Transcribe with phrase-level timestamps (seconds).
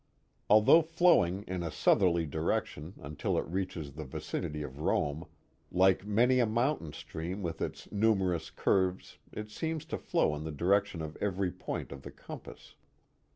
[0.49, 5.27] Although flowing in a southerly direction until it reaches the vicinity of Rome,
[5.71, 10.51] like many a mountain stream with its numerous curves it seems to flow in the
[10.51, 12.73] direction of every point of the compass.